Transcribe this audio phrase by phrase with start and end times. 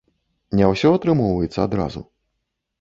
[0.59, 2.07] Не ўсё атрымоўваецца адразу.